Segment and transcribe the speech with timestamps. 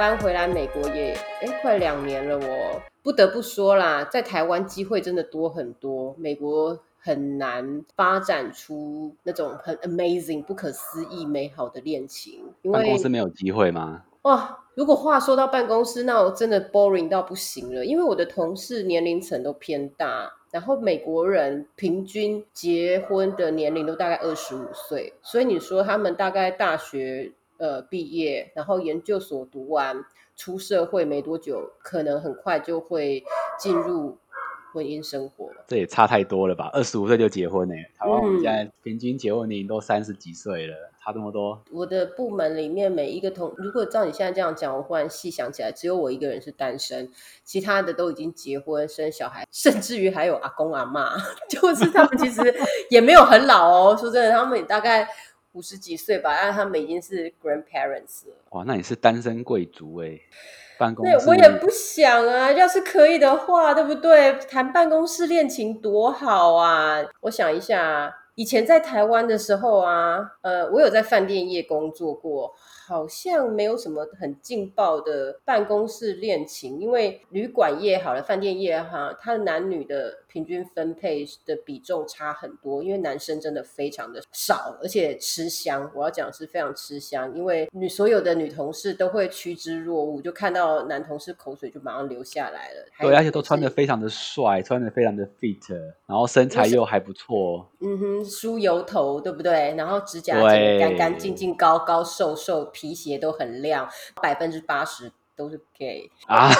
[0.00, 1.12] 搬回来美国也
[1.42, 14.04] 哎快两年了，我不得不说啦，在台湾机会真的多很多，美国很难发展出那种很 amazing、不可思议、美好的恋情，因办公为室没有机会吗？
[14.22, 17.84] 哇，如果话说到办公室，那我真的 boring 到不行了。
[17.84, 33.22] 因为我的同事年龄层都偏大，然后美国人平均结婚的年龄都大概二十五岁，所以你说他们大概大学呃毕业，然后研究所读完，出社会没多久，可能很快就会
[33.58, 34.18] 进入
[34.72, 35.64] 婚姻生活了。
[35.68, 36.70] 这也差太多了吧？
[36.72, 41.62] 二十五岁就结婚呢、台湾我们嗯现在平均结婚年龄都三十几岁了，差这么多。
[41.70, 47.10] 我的部门里面每一个同，如果照你现在这样讲，我忽然细想起来，只有我一个人是单身，
[47.44, 51.16] 其他的都已经结婚生小孩，甚至于还有阿公阿妈，
[51.50, 52.40] 就是他们其实
[52.88, 53.96] 也没有很老哦。
[53.96, 55.06] 说真的，他们也大概
[55.52, 58.34] 五十几岁吧，但他们已经是 grandparents 了。
[58.50, 60.18] 哇，那你是单身贵族哎、
[60.78, 62.52] 办公对，室我也不想啊。
[62.52, 64.34] 要是可以的话，对不对？
[64.48, 67.04] 谈办公室恋情多好啊！
[67.22, 72.54] 我想一下，以前在台湾的时候啊，呃，我有在饭店业工作过，
[72.90, 85.88] 好像没有什么很劲爆的办公室恋情，因为旅馆业好了，饭店业哈，它的男女的平均分配的比重差很多，因为男生真的非常的少，而且吃香。
[85.94, 92.84] 我要讲是非常吃香，因为女所有的女同事都会趋之若鹜，就看到男同事口水就马上流下来了。
[92.98, 95.72] 对，而且都穿的非常的帅，穿的非常的 fit，
[96.06, 97.70] 然后身材又还不错。
[97.80, 99.74] 嗯哼，梳油头，对不对？
[99.76, 103.86] 然后指甲对剪得干干净净、高高瘦瘦，皮鞋都很亮，
[104.22, 106.10] 百分之八十都是 gay。
[106.26, 106.50] 啊，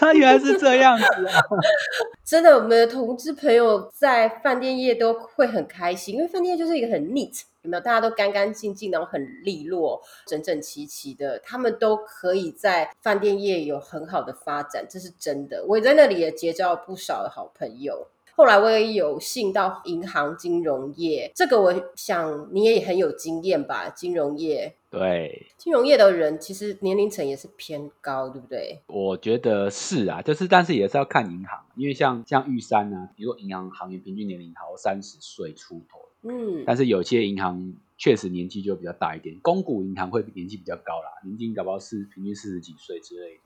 [0.00, 1.40] 他原来是这样子啊！
[2.24, 7.80] 真的，我们的同志朋友在饭店业都会很开心，因为饭店业就是一个很 neat，有没有？
[7.82, 15.64] 大家都干干净净，然后很利落、整整齐齐的，他们都可以在饭店业有很好的发展，这是真的。
[15.68, 18.08] 我也在那里也结交了不少的好朋友。
[18.36, 23.88] 后来我也有幸到银行金融业，这个我想你也很有经验吧？
[23.88, 28.82] 金融业，对，金融业的人其实年龄层也是偏高，对不对？
[28.88, 43.40] 我觉得是啊，就是但是也是要看银行，因为像像玉山啊，比如说银行行业平均年龄好三十岁出头，嗯，但是有些银行确实年纪就比较大一点，公股银行会年纪比较高啦，年纪搞不好是平均四十几岁之类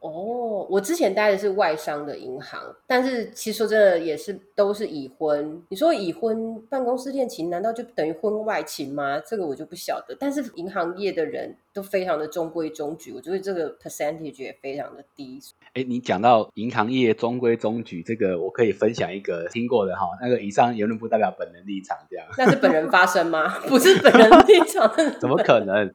[0.00, 5.62] 哦，我之前待的是外商的银行，但是其实说真的也是都是已婚。
[5.68, 9.20] 你说已婚办公室恋情，难道就等于婚外情吗？
[9.20, 10.16] 这个我就不晓得。
[10.18, 15.40] 但是银行业的人都非常的中规中矩，我觉得这个 percentage 也非常的低。
[15.74, 20.06] 哎，你讲到银行业中规中矩，这个我可以分享一个听过的哈。
[20.20, 23.48] 那个以上言论不代表本人立场，这样那是本人发声吗？
[23.68, 24.90] 不是本人立场。
[25.20, 25.90] 怎么可能？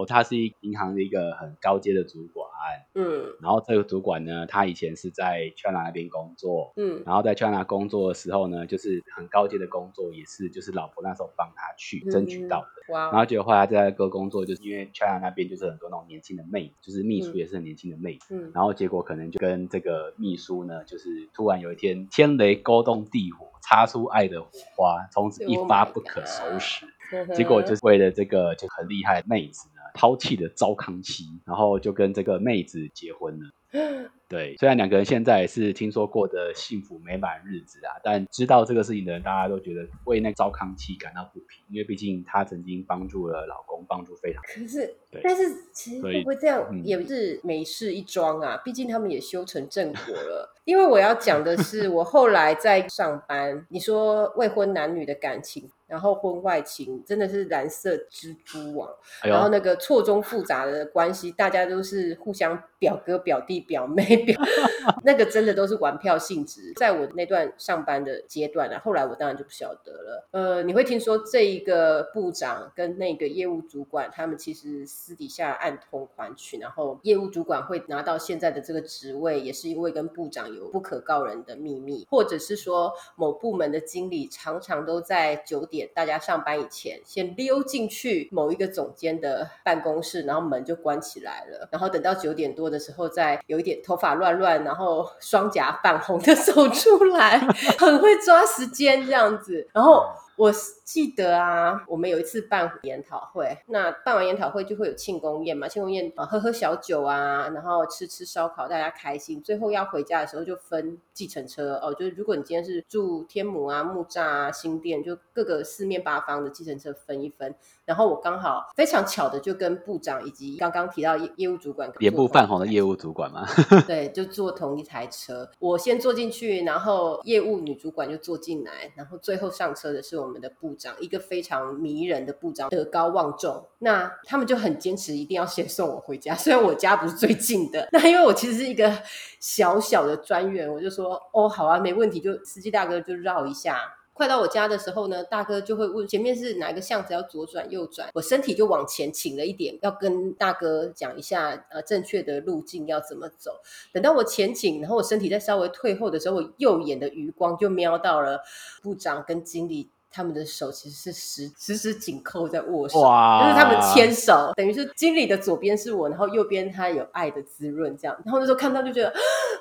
[0.00, 2.48] 哦，他是一银行的一个很高阶的主管，
[2.94, 12.92] 嗯然后这个主管呢，他以前是在 China 那边工作，嗯然后在 China 工作的时候呢，就是很高阶的工作，也是就是老婆那时候帮他去争取到的。
[12.92, 18.18] 哇然后结果后来在那个工作，就是因为 China 那边就是很多那种年轻的妹，就是秘书嗯也是很年轻的妹。
[18.30, 26.86] 嗯然后结果可能就跟这个秘书呢，就是突然有一天天雷勾动地火，擦出爱的火花，从此一 Oh 发不可收拾。
[27.34, 33.50] 结果就是为了这个就很厉害的妹子呢，抛弃了糟糠妻，然后就跟这个妹子结婚了。
[34.28, 44.40] 对，虽然两个人现在也是听说过的幸福美满日子啊，但知道这个事情的人，大家都觉得为那糟糠妻感到不平，因为毕竟她曾经帮助了老公，帮助非常。
[44.44, 45.42] 可是对，但是
[45.72, 48.56] 其实会不会这样嗯也是美事一桩啊？
[48.64, 50.54] 毕竟他们也修成正果了。
[50.64, 58.88] 因为我要讲的是，我后来在上班，你说未婚男女的感情，然后婚外情，真的是蓝色蜘蛛网，
[59.22, 64.40] 哎，然后那个错综复杂的关系，大家都是互相表哥、表弟、表妹、表，
[65.04, 66.72] 那个真的都是玩票性质。
[66.76, 70.28] 在我那段上班的阶段啊，后来我当然就不晓得了。
[70.32, 97.36] 呃，你会听说这一个部长跟那个业务主管，他们其实私底下暗通款曲，然后业务主管会拿到现在的这个职位，也是因为跟部长有不可告人的秘密，或者是说某部门的经理常常都在九点大家上班以前，先溜进去某一个总监的办公室，然后门就关起来了，然后等到九点多的时候，再有一点头发乱乱，然后双颊泛红的 走出来，
[97.76, 100.06] 很会抓时间这样子，然后。
[100.40, 100.50] 我
[100.86, 109.42] 记得啊，我们有一次办研讨会，那办完研讨会就会有庆功宴嘛，庆功宴啊，喝喝小酒啊，然后吃吃烧烤，大家开心。
[109.42, 117.54] 最后要回家的时候就分计程车哦，就是如果你今天是住天母啊、木栅啊、新店，就各个四面八方的计程车分一分。
[117.84, 123.46] 然后我刚好非常巧的就跟部长以及刚刚提到业业务主管，脸部泛红的业务主管嘛，
[123.86, 125.50] 对，就坐同一台车。
[125.58, 133.66] 我先坐进去，然后业务女主管就坐进来，然后最后上车的是我我们的部长，一个非常迷人的部长，德高望重。
[133.80, 137.88] 那他们就很坚持一定要先送我回家，虽然我家不是最近的。
[137.90, 138.96] 那因为我其实是一个
[139.40, 143.96] 小小的专员，我就说哦，好啊，没问题，就司机大哥就绕一下。
[144.12, 153.62] 快到我家的时候呢，大哥就会问前面是哪一个巷子要左转右转，我身体就往前倾了一点，要跟大哥讲一下呃正确的路径要怎么走。
[153.94, 158.40] 等到我前倾，然后我身体再稍微退后的时候，我右眼的余光就瞄到了
[158.82, 168.16] 部长跟经理他们的手其实是时时时紧扣在握手，就是他们牵手，等于是经理的左边是我，然后右边他有爱的滋润这样。
[168.24, 169.12] 然后那时候看到就觉得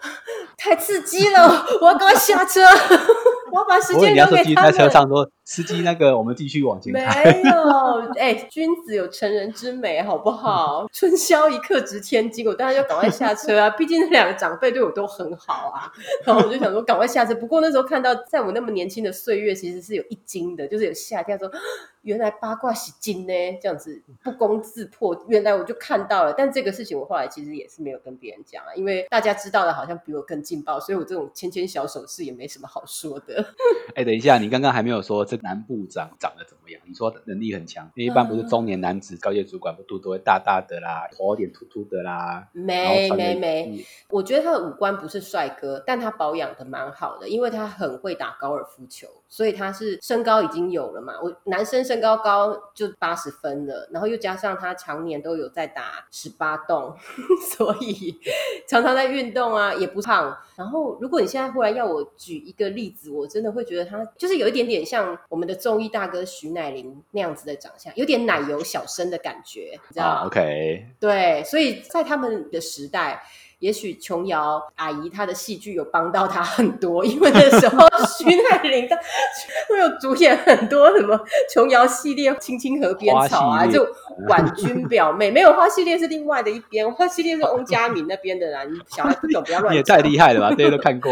[0.58, 1.48] 太刺激了，
[1.82, 2.62] 我要赶快下车。
[3.54, 4.72] 我把时间留给他们。
[4.72, 10.86] 在车上说：“司机，那个我们继续往前开。”没有，哎，君子有成人之美，好不好？
[10.94, 13.70] 春宵一刻值千金，我当然要赶快下车啊！
[13.78, 15.92] 毕竟那两个长辈对我都很好啊。
[16.26, 17.34] 然后我就想说，赶快下车。
[17.36, 21.50] 不过那时候看到，在我那么年轻的岁月，其实是有一惊的，就是有吓跳说。
[22.02, 25.26] 原来八卦是金呢，这样子不攻自破。
[25.28, 33.46] 原来我就看到了，但这个事情我后来其实也是没有跟别人讲啊，因为大家知道的好像比我更劲爆，所以我这种牵牵小手势也没什么好说的。
[33.96, 36.82] 哎，等一下，你刚刚还没有说这男部长长得怎么样？
[36.86, 42.48] 你说能力很强，一般不是中年男子高阶主管不肚都会大大的啦，头有点秃秃的啦。
[42.54, 49.08] 没没没，我觉得他的五官不是帅哥，但他保养的蛮好的，因为他很会打高尔夫球。
[49.30, 51.14] 所以他是身高已经有了嘛？
[51.22, 56.96] 我男生身高高就八十分了，然后又加上他常年都有在打十八洞，
[57.56, 58.20] 所以
[58.68, 60.36] 常常在运动啊，也不胖。
[60.56, 73.24] 然后如果你现在忽然要我举一个例子，我真的会觉得他就是有一点点像我们的综艺大哥徐乃麟那样子的长相，有点奶油小生的感觉，你知道？OK，对，所以在他们的时代。
[73.60, 77.78] 也许琼瑶阿姨她的戏剧有帮到她很多，因为那时候
[78.18, 78.96] 徐乃麟她
[79.68, 81.20] 会有主演很多什么
[81.54, 83.86] 琼瑶系列《青青河边草》啊，就
[84.28, 88.64] 婉君 表妹没有花系列是另外的一边，花系列是翁佳敏那边的啦。
[88.64, 89.76] 你小孩不懂不要乱。
[89.76, 90.50] 也太厉害了吧！
[90.52, 91.12] 大家都看过。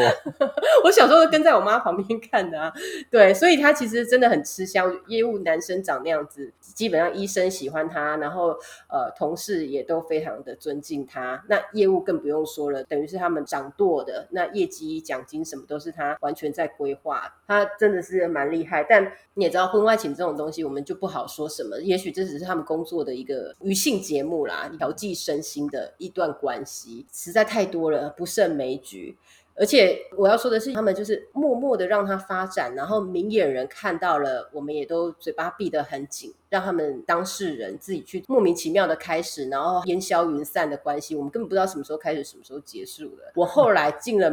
[0.86, 2.72] 我小时候跟在我妈旁边看的啊，
[3.12, 4.98] 对，所以他其实真的很吃香。
[5.08, 8.52] 业务男生长那样子，基本上医生喜欢他，然后
[8.90, 12.37] 呃同事也都非常的尊敬他，那业务更不用。
[12.38, 18.84] 不用说了，等于是他们掌舵的，那业绩奖金什么都是他完全在规划，他真的是蛮厉害。
[18.88, 21.82] 但你也知道，婚外情这种东西，我们就不好说什么。
[21.82, 29.18] 也许这只是他们工作的一个余性节目啦，调剂身心的一段关系，实在太多了，不胜枚举。
[29.60, 43.32] 而且我要说的是，他们就是默默的让它发展，然后明眼人看到了，我们也都嘴巴闭得很紧，让他们当事人自己去莫名其妙的开始，然后烟消云散的关系，我们根本不知道什么时候开始，什么时候结束的。
[43.36, 44.30] 我后来进了。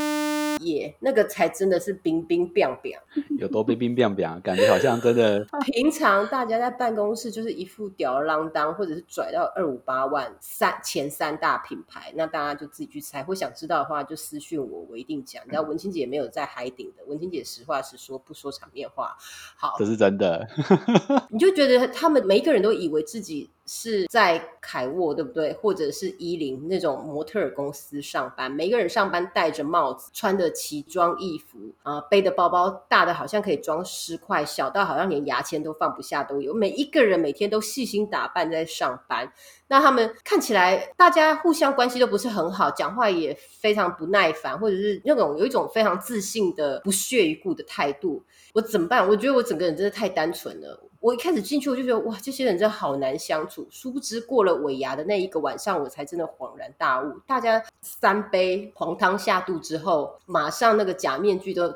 [0.61, 2.97] 耶，那个才真的是冰冰冰冰，
[3.41, 5.45] 有多冰冰冰冰，感觉好像真的。
[5.67, 13.25] 平常大家在办公室就是一副吊儿郎当，或者是拽到二五八万三前三大品牌，那大家就自己去猜。
[13.25, 15.45] 或想知道的话，就私讯我，我一定讲。
[15.45, 19.15] 你知道文清姐没有在海顶的，文清姐实话实说，不说场面话。
[19.57, 20.49] 好，这是真的。
[21.31, 23.51] 你就觉得他们每一个人都以为自己。
[23.67, 25.53] 是在凯沃对不对？
[25.55, 36.53] 或者是伊林那种模特儿公司上班，每个人上班戴着帽子，穿的奇装异服啊，背的包包大的好像可以装十块，小到好像连牙签都放不下都有。
[36.53, 39.33] 每一个人每天都细心打扮在上班，
[39.69, 48.23] 那他们看起来大家互相关系都不是很好，讲话也非常不耐烦，或者是那种有一种非常自信的不屑一顾的态度。
[48.53, 49.09] 我怎么办？
[49.09, 50.81] 我觉得我整个人真的太单纯了。
[51.05, 53.69] 我一开始进去我就觉得哇，这些人真的好难相处。
[53.71, 57.21] 殊不知过了尾牙的那一个晚上，我才真的恍然大悟。
[57.27, 61.71] 大家三杯黄汤下肚之后，马上那个假面具都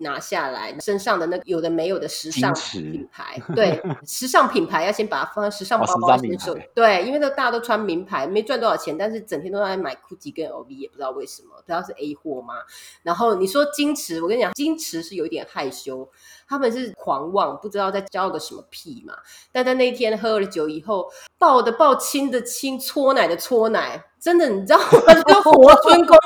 [0.00, 6.54] 拿下来，身上的那有的没有的时尚品牌，对， 时尚品牌要先把它放在时尚包包先收。
[6.74, 12.56] 对，因为都大家都穿名牌，没赚多少钱，但是整天都在买 GUCCI 跟 LV，也不知道为什么，不知道是 A 货吗？
[13.02, 16.06] 然后你说矜持，我跟你讲，矜持是有一点害羞。
[16.48, 19.14] 他们是狂妄，不知道在叫个什么屁嘛。
[19.52, 24.84] 但在那天喝了酒以后，抱的抱，亲的亲，搓奶的搓奶，真的，你知道吗？
[25.06, 26.16] 这个活春宫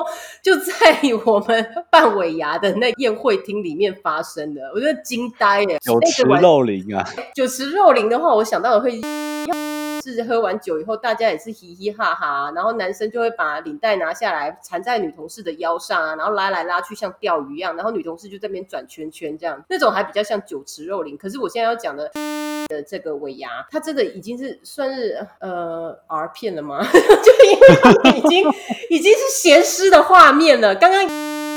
[0.42, 5.78] 就在我们半尾牙的那宴会厅里面发生的，我觉得惊呆了。
[5.78, 7.04] 酒池肉林啊！
[7.34, 9.00] 酒池肉林的话，我想到的会。
[10.12, 21.16] 是喝完酒以后，大家也是嘻嘻哈哈，然后男生就会把领带拿下来缠在女同事的腰上啊，然后拉来拉去像钓鱼一样，然后女同事就在那边转圈圈这样，那种还比较像酒池肉林。
[21.16, 22.10] 可是我现在要讲的
[22.68, 26.82] 的这个尾牙，它真的已经是算是呃 R 片了吗？
[26.92, 28.52] 就因为已经
[28.90, 30.74] 已经是咸湿的画面了。
[30.74, 31.08] 刚刚。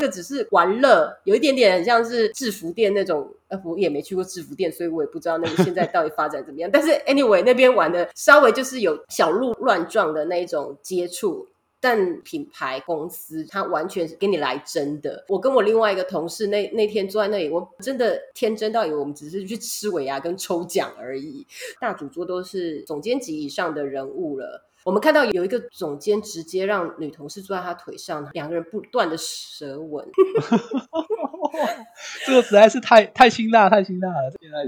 [0.02, 3.32] 这只是玩乐，有一点点像是制服店那种。
[3.64, 6.70] 我也没去过制服店，所以我也不知道那个现在到底发展怎么样。
[6.72, 11.48] 但是 anyway，那边玩的稍微就是有小鹿乱撞的那一种接触，
[11.80, 15.24] 但品牌公司它完全是给你来真的。
[15.28, 21.46] 我跟我另外一个同事那那天坐在那里，我真的天真到以为我们只是去吃尾牙跟抽奖而已。
[21.80, 24.64] 大主桌都是总监级以上的人物了。
[24.84, 30.04] 我们看到有一个总监直接让女同事坐在他腿上，两个人不断的舌吻，
[32.26, 34.32] 这个实在是太太辛辣，太辛辣了。
[34.40, 34.64] 现在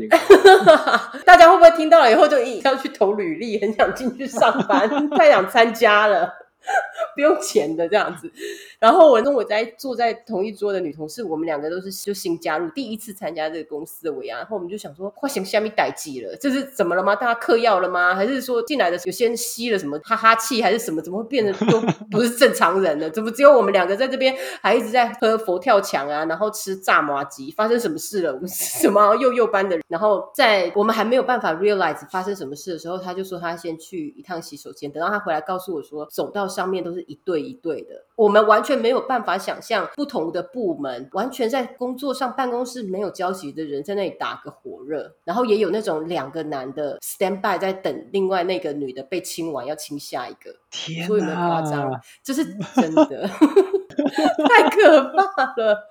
[1.27, 6.33] 大家会不会听到了以后就一要去投履历，很想进去上班， 太想参加了？
[7.15, 8.31] 不用钱的这样子，
[8.79, 17.15] 然后我跟我在坐在同一桌的女同事，我们两个都是就新加入，第一次参加这个公司的尾牙，然后我们就想说，快想虾米逮鸡了，这是怎么了吗？
[17.15, 18.15] 大家嗑药了吗？
[18.15, 21.01] 还是说进来的有些人吸了什么哈哈气，还是什么？
[21.03, 21.81] 怎么会变得都
[22.11, 23.09] 不是正常人呢？
[23.11, 27.51] 怎么只有我们两个在这边还一直在喝佛跳墙啊，然后吃炸麻鸡？
[27.53, 28.35] 发生什么事了？
[28.35, 29.85] 我们什么幼幼班的人？
[29.89, 36.49] 然后在我们还没有办法 realize 发生什么事的时候，他就说他先去一趟洗手间，等到他回来告诉我说走到。
[36.55, 51.91] 上面都是一对一对的，我们完全没有办法想象不同的部门，完全在工作上办公室没有交集的人在那里打个火热，然后也有那种两个男的 stand by 在等另外那个女的被亲完要亲下一个，天有没有夸张？
[52.23, 52.45] 这是
[52.77, 53.29] 真的，
[54.49, 55.89] 太可怕了，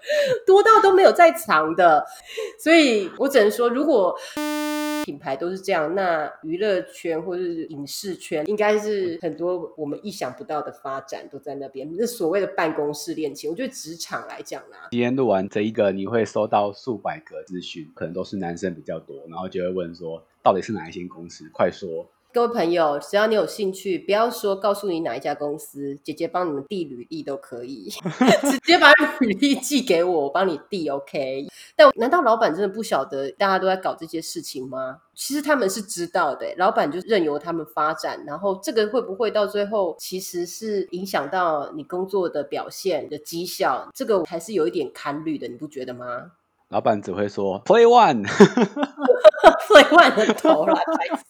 [0.48, 2.06] 多到都没有在藏的，
[2.58, 4.16] 所以我只能说，如果。
[5.04, 11.90] 品牌都是这样，那娱乐圈或者是影视圈，应该是很多我们意想不到的发展都在那边。
[11.98, 21.50] 那所谓的办公室恋情，我觉得职场来讲啊，今天录完这一个，你会收到数百个资讯，可能都是男生比较多，然后就会问说，到底是哪一些公司？
[21.54, 22.08] 快说。
[22.34, 27.92] 各位朋友，只要你有兴趣，不要说告诉你哪一家公司，姐姐帮你们递履历都可以，
[28.50, 31.46] 直接把履历寄给我，我帮你递，OK？
[31.76, 34.98] 但难道老板真的不晓得大家都在搞这些事情吗？
[35.14, 43.88] 其实他们是知道的，老板就任由他们发展，然后这个会不会到最后其实是影响到你工作的表现的绩效？
[43.94, 46.32] 这个还是有一点堪虑的，你不觉得吗？
[46.70, 48.24] 老板只会说 Play One，Play
[49.94, 51.22] One 的头啦，太深。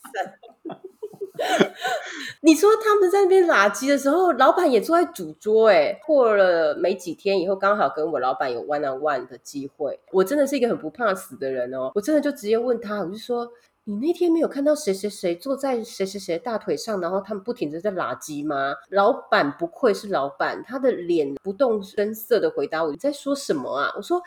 [2.41, 5.69] 你说他们在那边垃圾的时候，老板也坐在主桌。
[5.69, 9.99] 哎，过了没几天以后，刚好跟我老板有 one on one 的机会。
[10.11, 13.47] 我真的是一个很不怕死的人哦，我真的就直接问他，我就说。
[13.85, 18.73] 你那天没有看到谁谁谁坐在谁谁谁大腿上，然后他们不停的在拉鸡吗？
[18.89, 24.21] 老板不愧是老板，他的脸不动声色的回答我：“你在说什么啊？”我说：“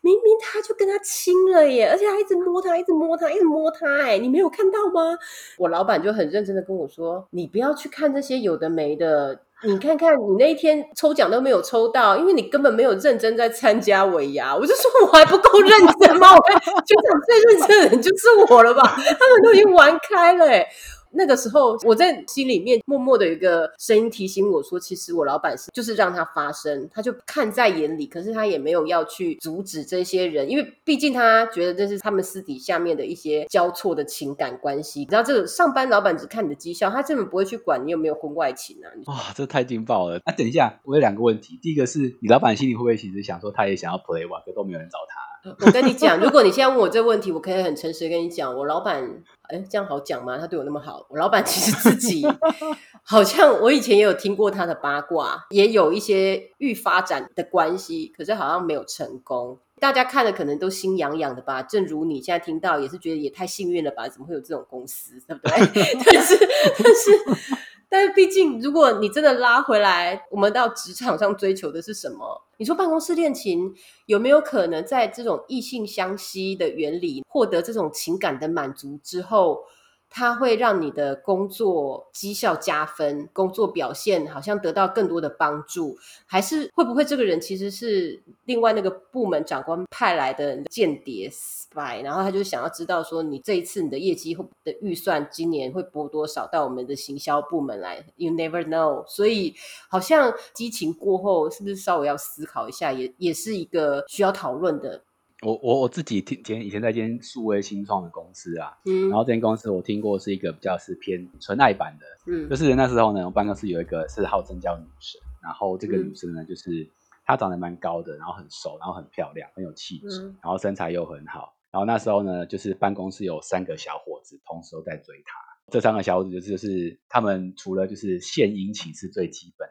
[0.00, 5.18] 明明他就跟他亲了耶，而且还一直摸他，一直摸他，一直摸他，哎，你没有看到吗？”
[5.58, 14.56] 我老板就很认真的跟我说：“你不要去看这些有的没的。”你看看，你那一天抽奖都没有抽到，因为你根本没有认真在参加尾牙。
[14.56, 16.32] 我就说我还不够认真吗？
[16.34, 18.82] 我看全场最认真的人就是我了吧？
[18.96, 20.66] 他们都已经玩开了，哎。
[21.12, 35.00] 那个时候，我在心里面默默的有一个声音提醒我说：“其实我老板是就是让他发生，他就看在眼里，可是他也没有要去阻止这些人，因为毕竟他觉得这是他们私底下面的一些交错的情感关系。
[35.00, 38.86] 你知道，这个上班老板只看你的绩效，他根本不会去管你有没有婚外情啊！
[39.06, 40.20] 哇，这太劲爆了！
[40.24, 45.30] 啊，等一下，我有两个问题，第一个是你老板心里会不会其实想说，他也想要 play 哇可都没有人找他？
[45.64, 50.36] 我跟你讲，如果你现在问我这个问题，我可以很诚实的跟你讲，我老板，哎，这样好讲吗？
[50.38, 52.26] 他对我那么好，我老板其实自己
[53.02, 59.58] 好像我以前也有听过他的八卦，也有一些预发展的关系，可是好像没有成功。
[59.78, 61.62] 大家看了可能都心痒痒的吧？
[61.62, 64.06] 正如你现在听到，也是觉得也太幸运了吧？
[64.08, 65.54] 怎么会有这种公司，对不对？
[66.04, 66.38] 但是，
[66.78, 67.56] 但是。
[67.90, 72.46] 但是毕竟，如果你真的拉回来，我们到职场上追求的是什么？
[72.56, 73.74] 你说办公室恋情
[74.06, 79.64] 有没有可能在这种异性相吸的原理获得这种情感的满足之后，
[80.10, 99.54] 它会让你的工作绩效加分，工作表现好像得到更多的帮助，还是会不会这个人其实是另外那个部门长官派来的间谍 spy，然后他就想要知道说你这一次你的业绩的预算今年会拨多少到我们的行销部门来？You never know，所以
[99.88, 105.02] 好像激情过后是不是稍微要思考一下，也也是一个需要讨论的。
[105.42, 116.86] 我我我自己听前以前在一间数位新创的公司啊，嗯然后这间公司我听过是一个比较是偏纯爱版的，嗯就是那时候呢，我办公室有一个是号称叫女神，然后这个嗯女生呢，就是
[117.24, 121.54] 她长得蛮高的，然后很瘦，然后很漂亮，很有气质，嗯然后身材又很好。
[121.70, 125.38] 然后那时候呢，就是办公室有三个小伙子同时都在追她。
[125.70, 129.66] 这三个小伙子就是就是他们除了就是献殷勤是最基本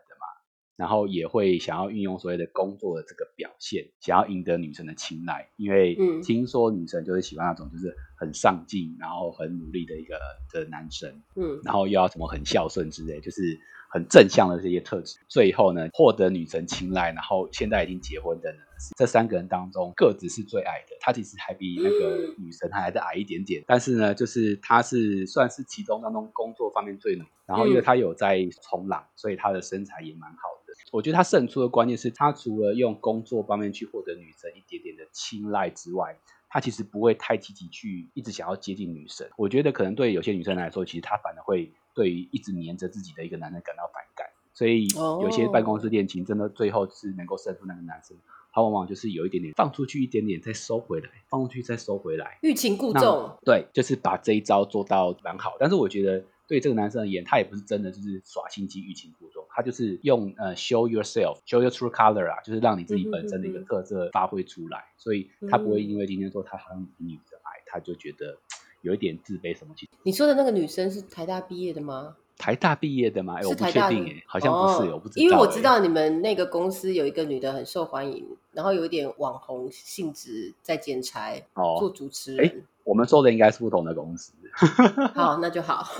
[0.80, 5.50] 然后也会想要运用所谓的工作的这个表现，想要赢得女生的青睐。
[5.58, 10.18] 因为嗯听说女生就是喜欢那种就是很上进，然后很努力的一个
[10.54, 11.22] 的男生。
[11.36, 13.60] 嗯然后又要什么很孝顺之类，就是
[13.90, 15.20] 很正向的这些特质。
[15.28, 18.60] 最后呢，获得女神青睐，然后现在已经结婚的呢，
[18.98, 20.96] 这三个人当中个子是最矮的。
[21.02, 27.30] 他其实还比那个女神还来的矮一点点，但是呢，就是他是算是其中当中工作方面最努力。
[27.46, 30.59] 然后因为他有在冲浪，所以他的身材也蛮好的。
[30.92, 36.18] 我觉得他胜出的关键是他除了用工作方面去获得女生一点点的青睐之外，
[36.50, 39.30] 他其实不会太积极去一直想要接近女生。
[39.38, 44.28] 我觉得可能对有些女生来说，其实她反而会对于一直黏着自己的一个男人感到反感。
[44.52, 48.18] 所以有些办公室恋情真的最后是能够胜出那个男生，
[48.52, 52.40] 他往往就是有一点点放出去一点点，再收回来，放出去再收回来。
[52.42, 55.56] 欲擒故那纵，对，就是把这一招做到蛮好。
[55.60, 64.84] 但是我觉得对这个男生而言，他也不是真的就是耍心机、欲擒故纵，他就是用呃 show yourself、show your true color 啊，就是让你自己本身的一个特色发挥出来。
[64.98, 68.36] 所以他不会嗯因为今天说他好像比女的矮，他就觉得
[68.82, 69.74] 有一点自卑什么。
[69.78, 72.16] 其实你说的那个女生是台大毕业的吗？
[72.36, 73.36] 台大毕业的吗？
[73.38, 75.22] 哎，我不确定哎，好像不是，哦我不知道。
[75.24, 82.64] 因为我哎知道你们那个公司有一个女的很受欢迎，然后有一点网红性质，在剪裁、哦做主持哎人。
[82.86, 84.34] 我们说的应该是不同的公司。
[85.16, 85.86] 好，那就好。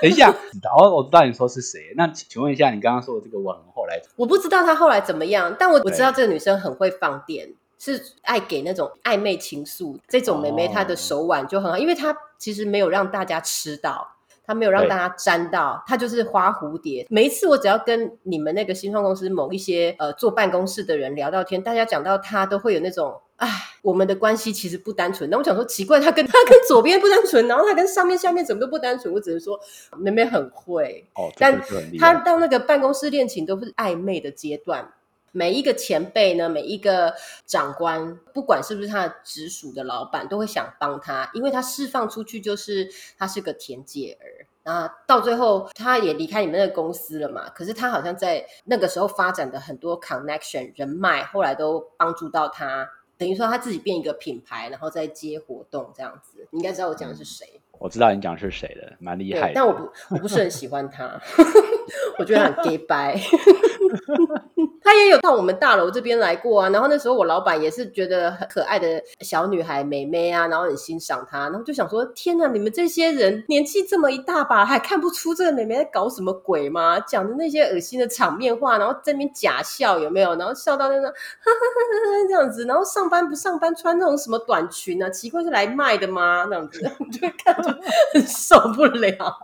[0.00, 1.92] 等一下，哦，我知道你说是谁。
[1.96, 9.98] 那请问一下，你刚刚说的这个网红后来我不知道她后来怎么样，但我我知道这个女生很会放电，是爱给那种暧昧情愫。
[10.08, 14.10] 这种妹妹哦她的手腕就很好，因为她其实没有让大家吃到。
[14.46, 17.06] 她没有让大家沾到，她就是花蝴蝶。
[17.08, 23.48] 每一次我只要跟你们那个新创公司某一些呃坐办公室的人聊到天，大家讲到她都会有那种，哎，
[23.82, 25.28] 我们的关系其实不单纯。
[25.30, 29.12] 那我想说，奇怪，他跟 他跟左边不单纯，然后他跟上面下面怎么都不单纯。
[29.12, 29.58] 我只能说，
[29.96, 31.06] 妹妹很会。
[31.14, 31.60] 哦，但
[31.98, 32.14] 他。
[32.24, 34.94] 到那个办公室恋情都是暧昧的阶段。
[35.32, 37.12] 每一个前辈呢，每一个
[37.44, 44.46] 长官，不管是不是他的直属的老板，都会想帮他，因为他释放出去就是他是个田姐儿。
[44.62, 47.50] 那到最后，他也离开你们那个公司了嘛？
[47.50, 56.46] 可是他好像在那个时候发展的很多 connection 人脉，后来都帮助到他，等于说他自己变一个品牌，然后再接活动这样子。
[56.50, 57.60] 你应该知道我讲的是谁。
[57.78, 61.20] 我知道你讲是谁的，蛮厉害的。，但我不我不是很喜欢他，
[62.18, 63.18] 我觉得很 gay 白。
[64.84, 77.00] 他也有到我们大楼这边来过啊，然后那时候我老板也是觉得很可爱的小女孩妹妹啊，然后很欣赏她，然后就想说：天哪，你们这些人年纪这么一大把，还看不出这个妹妹在搞什么鬼吗？
[77.00, 80.34] 讲的那些恶心的场面话，然后这边假笑有没有？
[80.36, 81.14] 然后笑到那个
[82.28, 86.46] 这样子，然后上班不上班穿那种什么短裙啊，奇怪是来卖的吗？
[86.50, 87.74] 那样子，就看着
[88.12, 89.38] 很受不了。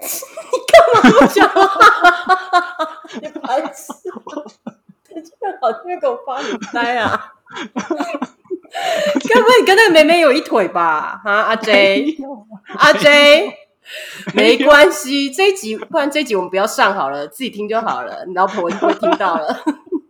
[0.00, 1.58] 你干嘛不讲话？
[3.20, 3.92] 你白痴！
[5.60, 7.32] 好像在给我发你呆啊！
[9.28, 11.20] 该不会你跟那个妹妹有一腿吧？
[11.24, 12.16] 啊，阿 J，
[12.76, 13.52] 阿 J，
[14.34, 19.58] 没关系，这一集不然这一集我们不要上好了，自己听就好了，你老婆就不会听到了。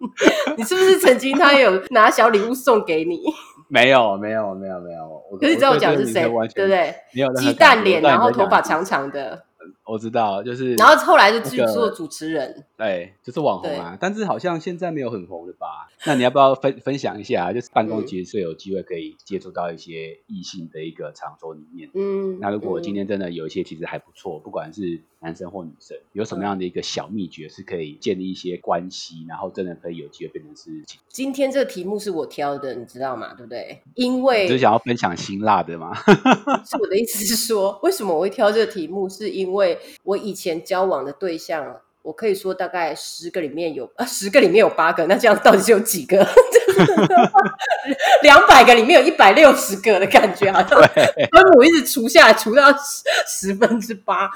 [0.59, 3.22] 你是不是曾经他有拿小礼物送给你？
[3.68, 6.22] 没有没有没有没有，可是你知道我讲的是谁，
[6.55, 6.94] 对不对？
[7.37, 9.44] 鸡蛋脸，然后头发长长的，
[9.88, 12.64] 我知道，就是然后后来就去那个做主持人。
[12.77, 15.88] 对，就是网红啊，但是好像现在没有很红了吧？
[16.07, 17.53] 那你要不要分分享一下？
[17.53, 21.90] 就是办公嗯其实是有机会可以接触到一些异性的一个场所里面。
[21.94, 31.01] 嗯，那如果今嗯天真的有一些其实还不错，不管是男生或女生，有什么样的一个小秘诀是可以建立一些关系，然后真的可以有机会变成是情？
[31.09, 33.35] 今天这个题目是我挑的，你知道吗？
[33.35, 33.81] 对不对？
[33.94, 35.92] 因为就是想要分享辛辣的吗？
[36.64, 39.09] 是我的意思是说，为什么我会挑这个题目？
[39.09, 46.26] 是因为我以前交往的对象我可以说大概十个里面有啊 十个里面有八个，那这样到底是有几个？
[48.22, 54.30] 两百个里面有一百六十个的感觉，好像分母一直除下来，除到十十分之八。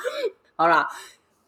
[0.56, 0.88] 好啦，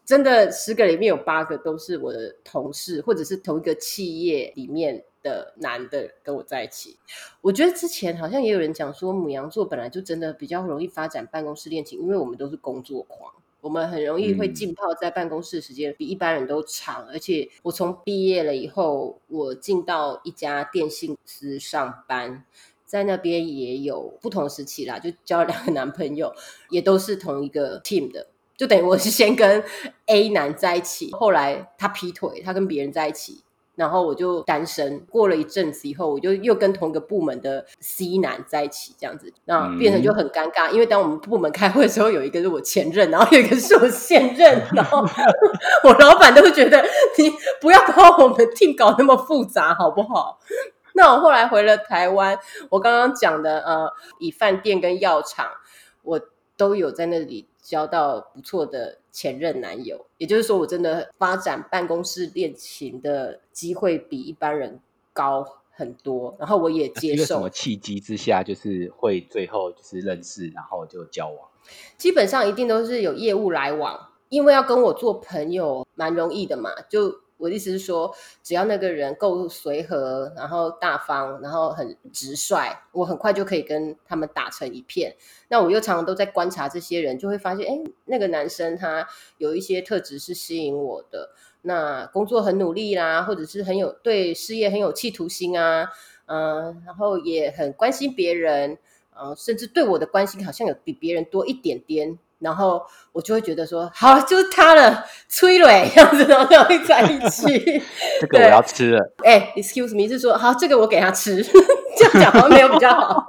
[0.05, 6.97] 真的十个里面有八个都是我的同事，或者是同一个企业里面的男的跟我在一起。
[7.41, 13.31] 我觉得之前好像也有人讲说，母羊座本来就真的比较容易发展办公室恋情，因为我们都是工作狂。
[13.65, 22.45] 我们很容易会浸泡在办公室时间比一般人都长，而且我从毕业了以后，我进到一家电信公司上班，
[22.85, 26.31] 在那边也有不同时期啦，就交了两个男朋友，
[26.69, 29.63] 也都是同一个 team 的，就等于我是先跟
[30.05, 33.41] A 男在一起，后来他劈腿，他跟别人在一起。
[33.75, 40.69] 然后我就单身，过了一阵子以后，我就又跟同一个部门的 C 男在一起，这样子，那变成就很尴尬。
[40.71, 44.99] 因为当我们部门开会的时候，有一个是我前任，然后有一个是我现任，然后
[45.83, 46.83] 我老板都会觉得
[47.17, 50.39] 你不要把我们 team 搞那么复杂，好不好？
[50.93, 55.45] 那我后来回了台湾，我刚刚讲的呃，以饭店跟药厂，
[56.03, 56.21] 我
[56.55, 58.99] 都有在那里交到不错的。
[59.15, 64.81] 前任男友，也就是说，我真的发展办公室恋情的机会比一般人
[65.13, 66.35] 高很多。
[66.37, 67.23] 然后我也接受。
[67.23, 71.49] 什么契机之下，就是会最后就是认识，然后就交往？
[71.97, 77.21] 基本上一定都是有业务来往，因为要跟我做朋友蛮容易的嘛，就。
[77.37, 85.15] 我的意思是说，只要那个人够随和，然后大方，然后很直率，我很快就可以跟他们打成一片。
[85.49, 91.31] 那我又常常都在观察这些人，就会发现，哎，那个男生他有一些特质是吸引我的。
[91.63, 95.89] 那工作很努力啦，或者是很有对事业很有企图心啊，
[96.27, 98.77] 嗯，然后也很关心别人，
[99.19, 102.17] 嗯，甚至对我的关心好像有比别人多一点点。
[102.39, 107.45] 然后我就会觉得说，好，就是他了，催泪这样子，然后会在一起。
[108.21, 109.13] 这个我要吃了。
[109.23, 111.41] 哎，excuse me，是说好，这个我给他吃，
[111.97, 113.25] 这样讲好像没有比较好。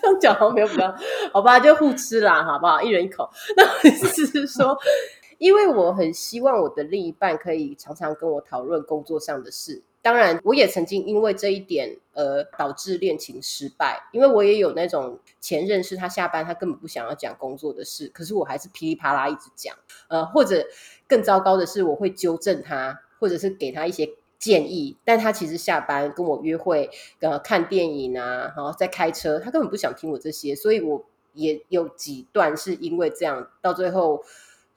[0.00, 0.94] 这样讲好像没有比较
[1.32, 1.58] 好吧？
[1.58, 2.80] 就互吃啦，好不好？
[2.82, 3.28] 一人一口。
[3.56, 4.78] 那意思是说，
[5.38, 9.82] 因为我很希望我的另一半可以常常跟我讨论工作上的事。
[10.02, 14.08] 当然，我也曾经因为这一点而导致恋情失败。
[14.12, 19.76] 因为我也有那种前任，是他下班他根本不想要讲工作的事，可是我还是噼里啪啦一直讲。
[20.08, 20.66] 呃，或者
[21.06, 24.08] 更糟糕的是，我会纠正他，或者是给他一些
[24.38, 26.88] 建议，但他其实下班跟我约会、
[27.20, 30.54] 呃看电影啊，然后在开车，他根本不想听我这些。
[30.54, 34.24] 所以我也有几段是因为这样，到最后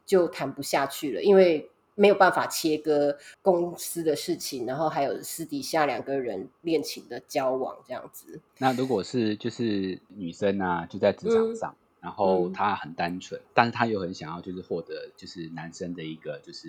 [0.05, 1.69] 就谈不下去了，因为。
[1.95, 8.41] 没有办法切割公司的事情，然后还有私底下两个人恋情的交往这样子。
[8.57, 16.67] 那如果是就是女生啊，就在职场上，然后她很单纯，但是她又很想要就是获得就是男生的一个就是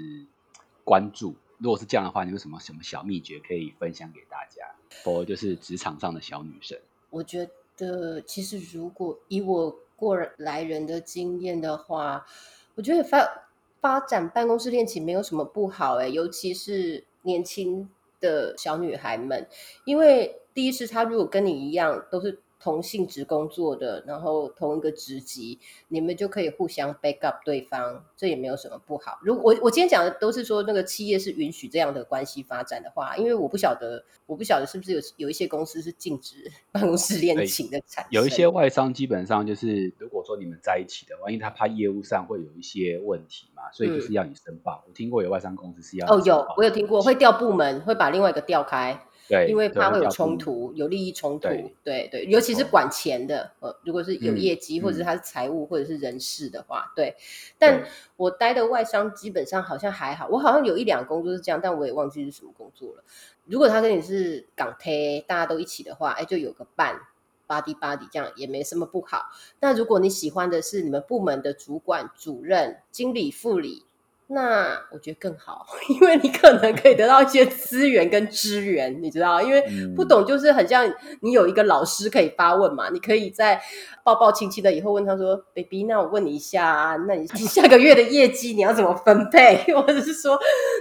[0.85, 1.35] 关注。
[1.59, 4.75] 如果是这样的话，你有什么什么小秘诀可以分享给大家？
[5.05, 6.79] 或就是职场上的小女生？
[7.09, 12.27] 我觉得其实如果以我过来人的经验的话，
[12.75, 13.44] 我觉得发。
[13.85, 19.47] 发展办公室恋情没有什么不好哎，尤其是年轻的小女孩们，
[19.85, 22.41] 因为第一是她如果跟你一样都是。
[22.61, 29.19] 同性质工作的，然后同一个职级，你们就可以互相 back up 对方，这也没有什么不好。
[29.23, 38.09] 如果我我今天讲的都是说那个企业是允许这样的关系发展的话，因为我不晓得，我不晓得是不是有有一些公司是禁止 办公室恋情的产生。
[38.11, 44.83] 有一些外商基本上就是，如果说你们在一起的话，因为他怕业务上会有一些问题嘛，所以就是要你申报。
[44.89, 49.07] 我听过有外商公司是要哦，有我有听过会调部门，会把另外一个调开。
[49.29, 51.49] 对，因为怕会有冲突，有利益冲突。
[51.83, 57.17] 对对，尤其是管钱的，呃，如果是有业绩，或者是他是财务，或者是人事的话，对。
[57.59, 63.05] 但我待的外商基本上好像还好，我好像有一两工作是这样，但我也忘记是什么工作了。
[63.47, 67.01] 如果他跟你是港台，大家都一起的话，哎，就有个伴
[67.49, 69.31] ，body body 这样也没什么不好。
[69.61, 73.85] 那如果你喜欢的是你们部门的主管、主任、经理、副理。
[74.27, 79.43] 那我觉得更好， 因为你可能可以得到一些资源跟支援，你知道？
[79.43, 79.63] 因为
[79.95, 83.61] 不懂就是很像你有一个老师可以发问嘛，你可以在
[84.03, 89.57] 抱抱亲亲的以后问他说：“baby，那我问你一下啊，那你你下个月的业绩你要怎么分配？
[89.75, 90.39] 或者是说，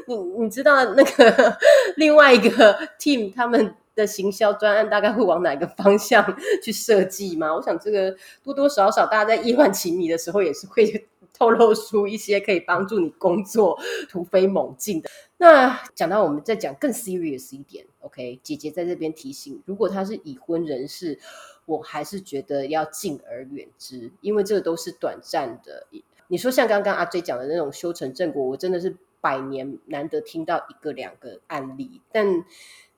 [0.07, 1.57] 你你知道那个
[1.97, 6.25] 另外一个 team 他们的行销专案大概会往哪个方向
[6.63, 7.53] 去设计吗？
[7.53, 11.07] 我想这个多多少少大家在意乱情迷的时候也是会。
[11.43, 13.77] 透露出一些可以帮助你工作
[14.07, 15.09] 突飞猛进的。
[15.35, 18.39] 那讲到我们再讲更 serious 一点，OK？
[18.41, 21.19] 姐姐在这边提醒，如果他是已婚人士，
[21.65, 25.85] 我还是觉得要敬而远之，因为这个都是短暂的。
[26.29, 32.45] 你说像刚刚阿 J 讲的那种修成正果，我真的是百年难得听到一个两个案例，但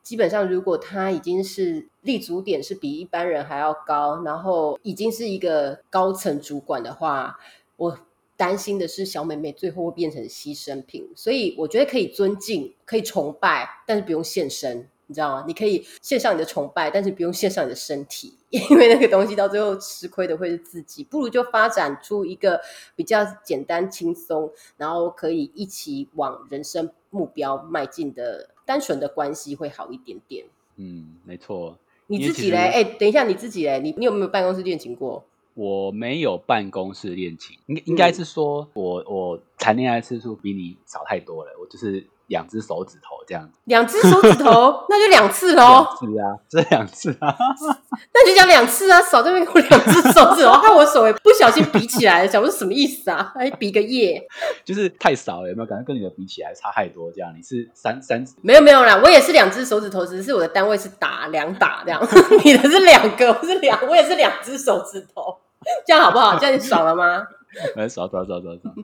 [0.04, 7.40] 基本上如果他已经是立足点是比一般人还要高，然后已经是一个高层主管的话，
[7.78, 7.98] 我
[8.38, 11.10] 担心的是小妹妹最后会变成牺牲品。
[11.16, 14.90] 所以我觉得可以尊敬，可以崇拜，但是不用献身。
[15.08, 15.44] 你知道吗？
[15.46, 21.04] 你可以献上你的崇拜，但是不用献上你的身体， 因为那个东西到最后吃亏的会是自己。
[21.04, 22.60] 不如就发展出一个
[22.96, 30.46] 比较简单、轻松，然后可以一起往人生目标迈进的单纯的关系会好一点点。
[30.78, 31.78] 嗯，没错。
[32.08, 32.58] 你自己嘞？
[32.58, 33.80] 哎，等一下，你自己嘞？
[33.80, 35.24] 你你有没有办公室恋情过？
[35.56, 41.52] 我没有办公室恋情，应应该是说我我谈恋爱次数比你少太多了。
[41.60, 42.08] 我就是。
[42.28, 45.86] 两只手指头这样子，两只手指头， 那就两次喽。
[46.00, 47.38] 是啊， 这两次啊，
[48.12, 49.00] 那就讲两次啊。
[49.00, 53.32] 少这边有两只手指头，害我手也不小心比起来了，想说什么意思啊？
[53.36, 54.28] 还比个耶，
[54.66, 57.12] 就是太少了，有没有感觉跟你的比起来差太多？
[57.12, 62.02] 这样你是三三，没有没有啦，我也是两只手指头，只是我的单位是打两打这样，
[62.44, 65.38] 你的是两个，我是两，我也是两只手指头，
[65.86, 66.38] 这样好不好？
[66.40, 67.26] 这样你爽了吗？
[67.88, 68.76] 爽爽爽爽爽！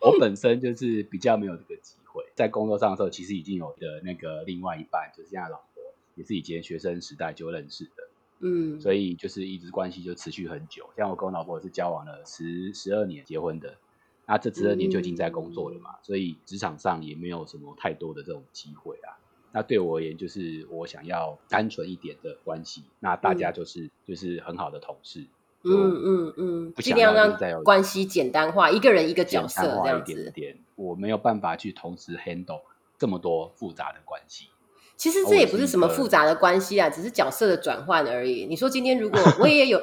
[0.00, 5.82] 我本身就是比较没有这个机会，在工作上的时候，其实已经有的那个另外一半，就是现在老婆，
[6.14, 8.08] 也是以前学生时代就认识的，
[8.40, 10.88] 嗯，所以就是一直关系就持续很久。
[10.96, 13.76] 像我跟我老婆是交往了十十二年结婚的，
[14.26, 19.20] 那这十二年就已经在工作了嘛，所以职场上也没有什么太多的这种机会啊。
[19.52, 25.26] 那对我而言，就是我想要单纯一点的关系，那大家就是就是很好的同事。
[25.64, 30.32] 嗯嗯嗯，尽量让关系简单化，一个人一个角色这样子。
[30.76, 32.60] 我没有办法去同时 handle
[32.98, 34.48] 这么多复杂的关系。
[34.96, 38.46] 其实这也不是什么复杂的关系啊，只是角色的转换而已。
[38.46, 39.80] 你说今天如果 我也有。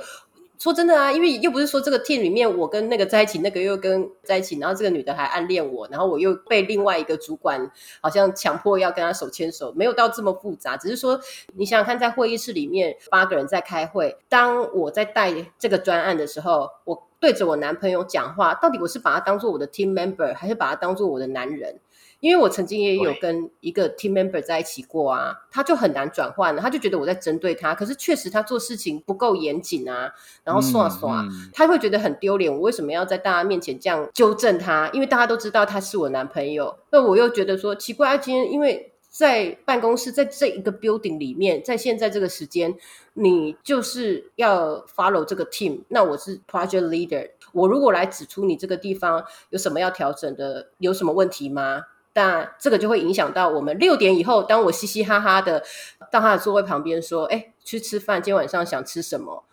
[0.61, 10.77] 说真的啊，因为又不是说这个 team 里面我跟那个在一起，那个又跟在一起，然后这个女的还暗恋我，然后我又被另外一个主管好像强迫要跟他手牵手，没有到这么复杂。
[10.77, 11.19] 只是说，
[11.55, 21.79] 你想想看，在会议室里面八个人在开会，当我在带这个专案的时候，我对着我男朋友讲话，到底我是把他当做我的 team member，还是把他当做我的男人？
[22.21, 32.51] 因为我曾经也有跟一个 team member 在一起过啊，他就很难转换他就觉得我在针对他，可是确实他做事情不够严谨啊，然后耍耍，他会觉得很丢脸。
[32.53, 34.87] 我为什么要在大家面前这样纠正他？
[34.93, 42.77] 因为大家都知道他是我男朋友，那我又觉得说奇怪，今天因为在办公室，在这一个 building 里面，在现在这个时间，
[43.15, 51.85] 你就是要 follow 这个 team，那我是 project leader，我如果来指出你这个地方有什么要调整的，有什么问题吗？
[52.13, 55.63] 但这个就会影响到我们六点以后，当我嘻嘻哈哈的
[56.11, 59.43] 到他的座位旁边说：“哎，去吃饭，今天晚上想吃什么？”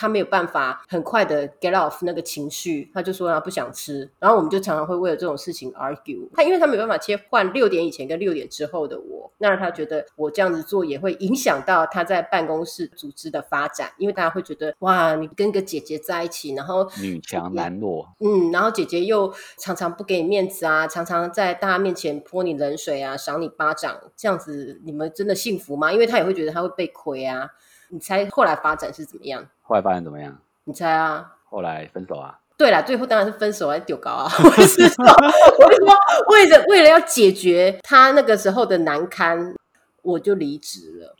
[0.00, 6.28] 他没有办法很快的 get off 那个情绪，他就说他不想吃，然后我们就常常会为了这种事情 argue。
[6.34, 25.92] 他因为他没有办法切换六点以前跟六点之后的我，那他觉得我这样子做也会影响到他在办公室组织的发展，因为大家会觉得哇，你跟个姐姐在一起，然后女强男弱，嗯，然后姐姐又常常不给你面子啊，常常在大家面前泼你冷水啊，赏你巴掌，这样子你们真的幸福吗？
[25.92, 27.50] 因为他也会觉得他会被亏啊。
[27.90, 29.46] 你猜后来发展是怎么样？
[29.62, 30.38] 后来发展怎么样？
[30.64, 31.34] 你猜啊？
[31.48, 32.38] 后来分手啊？
[32.58, 34.28] 对了，最后当然是分手，还丢高啊！
[34.42, 35.94] 我是说， 我是说，
[36.30, 39.54] 为了为了要解决他那个时候的难堪，
[40.02, 41.14] 我就离职了。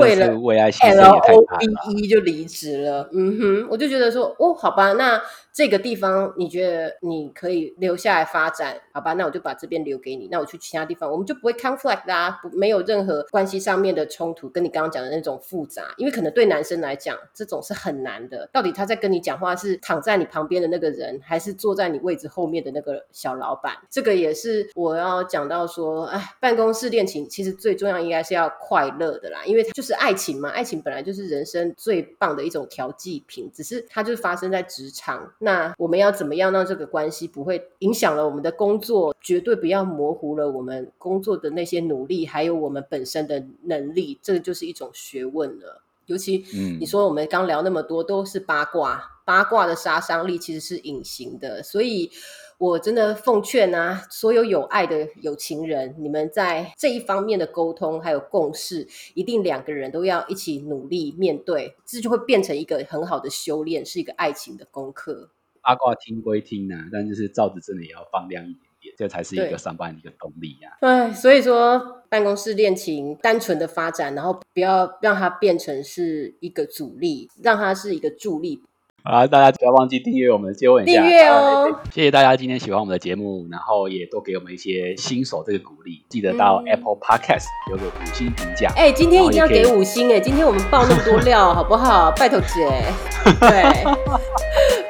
[0.00, 3.08] 为了为爱牺牲 L O V E 就离职了。
[3.12, 5.20] 嗯哼，我就觉得说，哦，好吧，那。
[5.56, 9.14] 这个地方你觉得你可以留下来发展，好吧？
[9.14, 10.28] 那我就把这边留给你。
[10.30, 14.50] 那我去其他地方，我们就不会 conflict 啦，不没有任何关系上面的冲突。
[14.50, 18.46] 跟你刚刚讲的那种复杂，因为可能对男生来讲，这种是很难的。
[18.52, 23.72] 到底他在跟你讲话是躺在你旁边的那个人，还是坐在你位置后面的那个小老板？
[23.88, 35.32] 这个也是我要讲到说，哎，办公室恋情其实最重要应该是要快乐的啦，因为就是爱情嘛，爱情本来就是人生最棒的一种调剂品，只是它就是发生在职场。
[35.46, 39.14] 那我们要怎么样让这个关系不会影响了我们的工作？
[39.20, 45.84] 绝对不要模糊了我们工作的那些努力，还有我们本身的能力，这个就是一种学问了。
[46.06, 52.10] 尤其，嗯，你说我们刚聊那么多都是八卦，八卦的杀伤力其实是隐形的，所以。
[52.58, 65.28] 我真的奉劝啊，所有有爱的有情人，你们在这一方面的沟通还有共识，一定两个人都要一起努力面对，这就会变成一个很好的修炼，是一个爱情的功课。
[65.66, 70.78] 八卦听归听啊，但就是罩子真的也要放亮一点点，这才是一个上班的一个动力呀。
[70.80, 78.62] 对，所以说办公室恋情单纯的发展，然后不要让它变成是一个阻力，让它是一个助力。
[79.02, 81.80] 啊，大家不要忘记订阅我们的接吻订阅哦。
[81.92, 86.04] 谢谢大家今天喜欢我们的节目，然后也多给我们一些新手这个鼓励。
[86.08, 88.72] 记得到 Apple Podcast 留个五星评价。
[88.76, 90.20] 哎，今天一定要给五星哎！
[90.20, 92.12] 今天我们爆那么多料，好不好？
[92.16, 92.68] 拜托姐，
[93.40, 94.85] 对。